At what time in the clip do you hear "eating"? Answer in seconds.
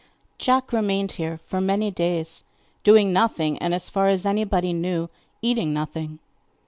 5.43-5.73